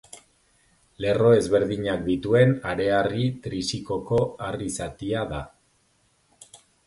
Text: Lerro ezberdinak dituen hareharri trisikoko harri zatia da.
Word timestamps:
Lerro 1.03 1.33
ezberdinak 1.39 1.99
dituen 2.07 2.55
hareharri 2.71 3.27
trisikoko 3.45 4.19
harri 4.49 4.71
zatia 4.81 5.27
da. 5.35 5.43